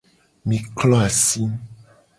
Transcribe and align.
Mi 0.53 0.61
klo 0.79 1.03
asi. 1.11 1.47